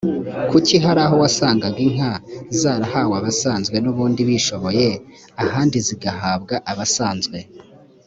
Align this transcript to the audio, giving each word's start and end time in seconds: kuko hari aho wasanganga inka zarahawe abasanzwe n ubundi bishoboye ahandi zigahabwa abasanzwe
kuko 0.51 0.71
hari 0.85 1.01
aho 1.05 1.15
wasanganga 1.23 1.79
inka 1.87 2.11
zarahawe 2.59 3.13
abasanzwe 3.19 3.75
n 3.79 3.85
ubundi 3.91 4.21
bishoboye 4.29 4.87
ahandi 5.43 5.77
zigahabwa 5.87 6.55
abasanzwe 6.71 7.37